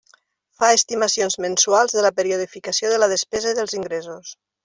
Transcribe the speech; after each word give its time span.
Fa 0.61 0.69
estimacions 0.77 1.35
mensuals 1.45 1.93
de 1.99 2.05
la 2.07 2.11
periodificació 2.21 2.93
de 2.95 2.99
la 3.05 3.11
despesa 3.13 3.53
i 3.55 3.59
dels 3.61 3.79
ingressos. 3.81 4.35